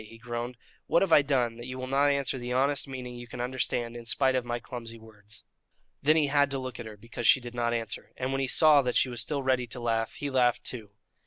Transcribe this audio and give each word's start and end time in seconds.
he 0.03 0.17
groaned. 0.17 0.57
"What 0.87 1.03
have 1.03 1.11
I 1.13 1.21
done 1.21 1.57
that 1.57 1.67
you 1.67 1.77
will 1.77 1.85
not 1.85 2.07
answer 2.09 2.39
the 2.39 2.51
honest 2.53 2.87
meaning 2.87 3.13
you 3.17 3.27
can 3.27 3.39
understand 3.39 3.95
in 3.95 4.07
spite 4.07 4.33
of 4.33 4.43
my 4.43 4.57
clumsy 4.57 4.97
words?" 4.97 5.43
Then 6.01 6.15
he 6.15 6.25
had 6.25 6.49
to 6.49 6.57
look 6.57 6.79
at 6.79 6.87
her 6.87 6.97
because 6.97 7.27
she 7.27 7.39
did 7.39 7.53
not 7.53 7.71
answer, 7.71 8.11
and 8.17 8.31
when 8.31 8.41
he 8.41 8.47
saw 8.47 8.81
that 8.81 8.95
she 8.95 9.09
was 9.09 9.21
still 9.21 9.43
ready 9.43 9.67
to 9.67 9.79
laugh, 9.79 10.13
he 10.13 10.31
laughed, 10.31 10.63
too. 10.63 10.89